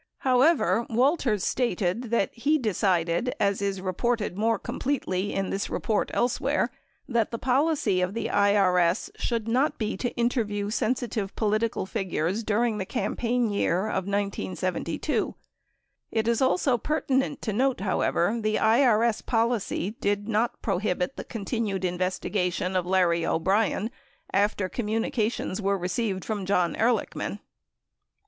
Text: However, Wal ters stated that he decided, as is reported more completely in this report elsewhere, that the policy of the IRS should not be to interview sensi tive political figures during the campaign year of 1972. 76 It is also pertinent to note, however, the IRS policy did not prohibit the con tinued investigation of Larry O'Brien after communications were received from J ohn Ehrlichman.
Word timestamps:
However, 0.21 0.87
Wal 0.89 1.15
ters 1.15 1.43
stated 1.43 2.05
that 2.05 2.33
he 2.33 2.57
decided, 2.57 3.35
as 3.39 3.61
is 3.61 3.81
reported 3.81 4.35
more 4.35 4.57
completely 4.57 5.31
in 5.31 5.51
this 5.51 5.69
report 5.69 6.09
elsewhere, 6.15 6.71
that 7.07 7.29
the 7.29 7.37
policy 7.37 8.01
of 8.01 8.15
the 8.15 8.25
IRS 8.25 9.11
should 9.17 9.47
not 9.47 9.77
be 9.77 9.95
to 9.97 10.09
interview 10.15 10.71
sensi 10.71 11.07
tive 11.07 11.35
political 11.35 11.85
figures 11.85 12.41
during 12.43 12.79
the 12.79 12.85
campaign 12.87 13.51
year 13.51 13.81
of 13.85 14.07
1972. 14.07 15.13
76 15.13 15.39
It 16.09 16.27
is 16.27 16.41
also 16.41 16.79
pertinent 16.79 17.39
to 17.43 17.53
note, 17.53 17.81
however, 17.81 18.39
the 18.41 18.55
IRS 18.55 19.23
policy 19.23 19.91
did 20.01 20.27
not 20.27 20.63
prohibit 20.63 21.15
the 21.15 21.23
con 21.23 21.45
tinued 21.45 21.83
investigation 21.83 22.75
of 22.75 22.87
Larry 22.87 23.23
O'Brien 23.23 23.91
after 24.33 24.67
communications 24.67 25.61
were 25.61 25.77
received 25.77 26.25
from 26.25 26.43
J 26.47 26.55
ohn 26.55 26.73
Ehrlichman. 26.75 27.37